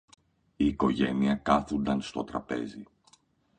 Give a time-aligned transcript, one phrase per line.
[0.55, 2.83] Η οικογένεια κάθουνταν στο τραπέζι